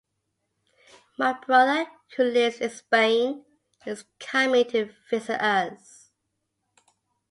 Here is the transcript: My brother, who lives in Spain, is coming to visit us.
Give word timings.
My 1.19 1.33
brother, 1.45 1.85
who 2.17 2.23
lives 2.23 2.57
in 2.59 2.71
Spain, 2.71 3.45
is 3.85 4.05
coming 4.19 4.65
to 4.71 4.91
visit 5.11 5.39
us. 5.39 6.09